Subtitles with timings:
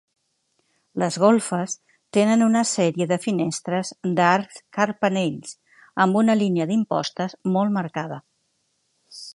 [1.01, 1.75] Les golfes
[2.17, 5.55] tenen una sèrie de finestres d'arcs carpanells
[6.07, 8.21] amb una línia d'impostes molt marcada.